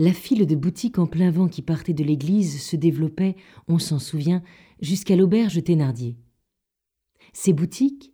[0.00, 3.36] La file de boutiques en plein vent qui partait de l'église se développait,
[3.68, 4.42] on s'en souvient,
[4.80, 6.16] jusqu'à l'auberge Thénardier.
[7.34, 8.10] Ces boutiques,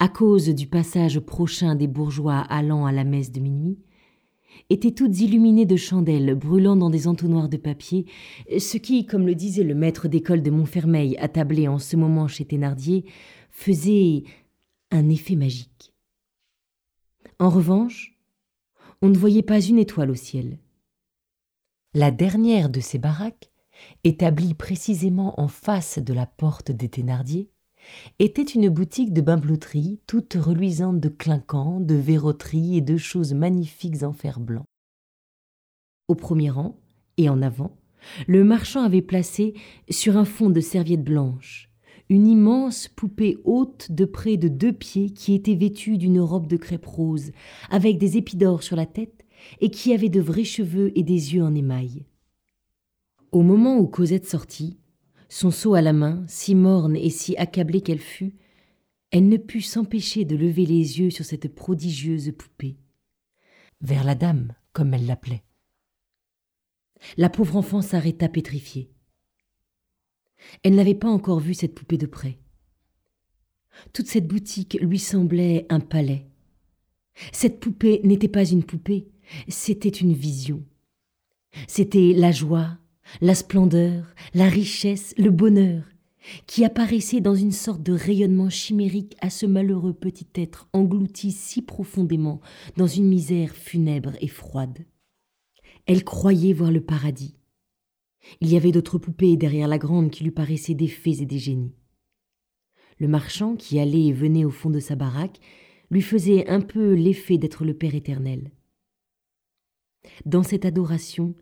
[0.00, 3.78] à cause du passage prochain des bourgeois allant à la messe de minuit,
[4.68, 8.06] étaient toutes illuminées de chandelles brûlant dans des entonnoirs de papier,
[8.58, 12.46] ce qui, comme le disait le maître d'école de Montfermeil attablé en ce moment chez
[12.46, 13.04] Thénardier,
[13.52, 14.24] faisait
[14.90, 15.94] un effet magique.
[17.38, 18.18] En revanche,
[19.02, 20.58] on ne voyait pas une étoile au ciel.
[21.94, 23.50] La dernière de ces baraques,
[24.04, 27.50] établie précisément en face de la porte des Thénardier,
[28.18, 34.02] était une boutique de bimbeloterie toute reluisante de clinquants, de verroteries et de choses magnifiques
[34.02, 34.66] en fer blanc.
[36.08, 36.78] Au premier rang,
[37.16, 37.74] et en avant,
[38.26, 39.54] le marchand avait placé,
[39.88, 41.70] sur un fond de serviette blanche,
[42.10, 46.58] une immense poupée haute de près de deux pieds qui était vêtue d'une robe de
[46.58, 47.32] crêpe rose,
[47.70, 49.17] avec des épis d'or sur la tête
[49.60, 52.06] et qui avait de vrais cheveux et des yeux en émail.
[53.32, 54.78] Au moment où Cosette sortit,
[55.28, 58.34] son seau à la main, si morne et si accablée qu'elle fut,
[59.10, 62.76] elle ne put s'empêcher de lever les yeux sur cette prodigieuse poupée,
[63.80, 65.44] vers la dame, comme elle l'appelait.
[67.16, 68.90] La pauvre enfant s'arrêta pétrifiée.
[70.62, 72.38] Elle n'avait pas encore vu cette poupée de près.
[73.92, 76.26] Toute cette boutique lui semblait un palais.
[77.32, 79.08] Cette poupée n'était pas une poupée,
[79.48, 80.64] c'était une vision.
[81.66, 82.78] C'était la joie,
[83.20, 85.84] la splendeur, la richesse, le bonheur,
[86.46, 91.62] qui apparaissaient dans une sorte de rayonnement chimérique à ce malheureux petit être englouti si
[91.62, 92.40] profondément
[92.76, 94.86] dans une misère funèbre et froide.
[95.86, 97.34] Elle croyait voir le paradis.
[98.40, 101.38] Il y avait d'autres poupées derrière la grande qui lui paraissaient des fées et des
[101.38, 101.74] génies.
[102.98, 105.38] Le marchand qui allait et venait au fond de sa baraque
[105.90, 108.50] lui faisait un peu l'effet d'être le Père éternel.
[110.24, 111.34] Dans cette adoration,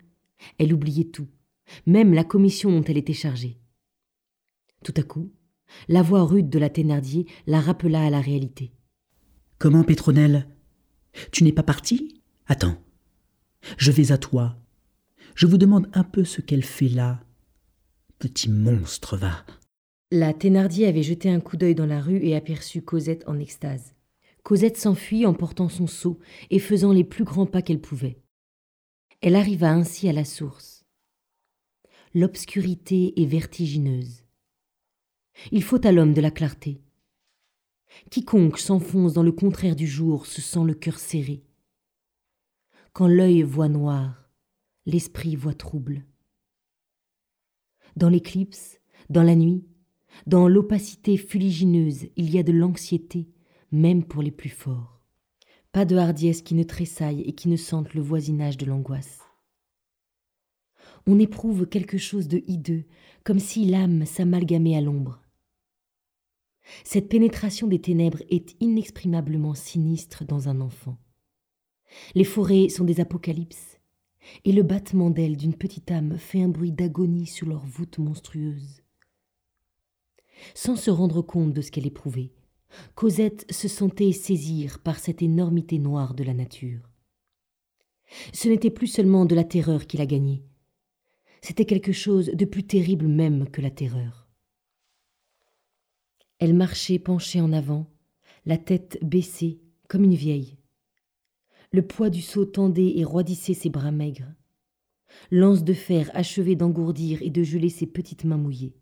[0.58, 1.28] elle oubliait tout,
[1.86, 3.58] même la commission dont elle était chargée.
[4.84, 5.32] Tout à coup,
[5.88, 8.72] la voix rude de la Thénardier la rappela à la réalité.
[9.58, 10.46] Comment, Pétronelle?
[11.32, 12.20] Tu n'es pas partie?
[12.46, 12.78] Attends.
[13.78, 14.56] Je vais à toi.
[15.34, 17.24] Je vous demande un peu ce qu'elle fait là.
[18.18, 19.44] Petit monstre, va.
[20.10, 23.94] La Thénardier avait jeté un coup d'œil dans la rue et aperçut Cosette en extase.
[24.44, 26.20] Cosette s'enfuit en portant son seau
[26.50, 28.22] et faisant les plus grands pas qu'elle pouvait.
[29.22, 30.84] Elle arriva ainsi à la source.
[32.14, 34.24] L'obscurité est vertigineuse.
[35.52, 36.82] Il faut à l'homme de la clarté.
[38.10, 41.44] Quiconque s'enfonce dans le contraire du jour se sent le cœur serré.
[42.92, 44.30] Quand l'œil voit noir,
[44.84, 46.04] l'esprit voit trouble.
[47.96, 49.66] Dans l'éclipse, dans la nuit,
[50.26, 53.28] dans l'opacité fuligineuse, il y a de l'anxiété,
[53.72, 54.95] même pour les plus forts.
[55.76, 59.20] Pas de hardiesse qui ne tressaille et qui ne sente le voisinage de l'angoisse.
[61.06, 62.84] On éprouve quelque chose de hideux,
[63.24, 65.20] comme si l'âme s'amalgamait à l'ombre.
[66.82, 70.96] Cette pénétration des ténèbres est inexprimablement sinistre dans un enfant.
[72.14, 73.78] Les forêts sont des apocalypses,
[74.46, 78.82] et le battement d'ailes d'une petite âme fait un bruit d'agonie sur leur voûte monstrueuse.
[80.54, 82.32] Sans se rendre compte de ce qu'elle éprouvait,
[82.94, 86.90] Cosette se sentait saisir par cette énormité noire de la nature.
[88.32, 90.44] Ce n'était plus seulement de la terreur qui la gagnait,
[91.46, 94.28] c'était quelque chose de plus terrible même que la terreur.
[96.40, 97.86] Elle marchait penchée en avant,
[98.46, 100.58] la tête baissée, comme une vieille.
[101.70, 104.32] Le poids du seau tendait et roidissait ses bras maigres.
[105.30, 108.74] L'anse de fer achevait d'engourdir et de geler ses petites mains mouillées.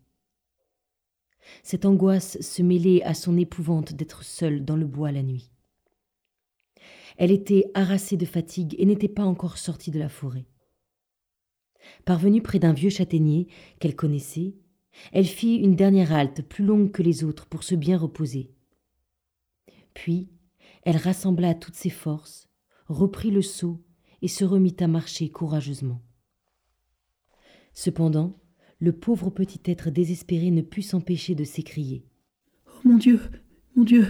[1.63, 5.51] Cette angoisse se mêlait à son épouvante d'être seule dans le bois la nuit.
[7.17, 10.45] Elle était harassée de fatigue et n'était pas encore sortie de la forêt.
[12.03, 13.47] Parvenue près d'un vieux châtaignier
[13.79, 14.55] qu'elle connaissait,
[15.11, 18.51] elle fit une dernière halte plus longue que les autres pour se bien reposer.
[19.93, 20.29] Puis,
[20.83, 22.47] elle rassembla toutes ses forces,
[22.87, 23.83] reprit le seau
[24.21, 26.01] et se remit à marcher courageusement.
[27.73, 28.39] Cependant,
[28.85, 32.05] le pauvre petit être désespéré ne put s'empêcher de s'écrier.
[32.67, 33.19] Oh mon Dieu.
[33.75, 34.05] Mon Dieu.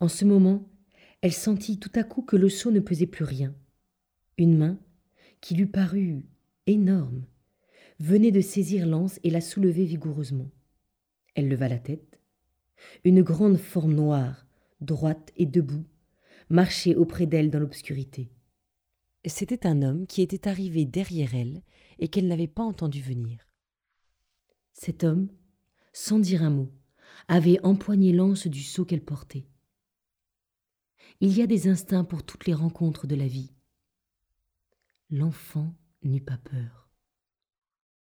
[0.00, 0.68] En ce moment,
[1.20, 3.54] elle sentit tout à coup que le seau ne pesait plus rien.
[4.38, 4.76] Une main,
[5.40, 6.24] qui lui parut
[6.66, 7.26] énorme,
[8.00, 10.50] venait de saisir l'anse et la soulever vigoureusement.
[11.36, 12.18] Elle leva la tête.
[13.04, 14.48] Une grande forme noire,
[14.80, 15.84] droite et debout,
[16.50, 18.32] marchait auprès d'elle dans l'obscurité.
[19.24, 21.62] C'était un homme qui était arrivé derrière elle
[22.00, 23.45] et qu'elle n'avait pas entendu venir.
[24.78, 25.28] Cet homme,
[25.94, 26.70] sans dire un mot,
[27.28, 29.48] avait empoigné l'anse du seau qu'elle portait.
[31.20, 33.54] Il y a des instincts pour toutes les rencontres de la vie.
[35.08, 36.85] L'enfant n'eut pas peur.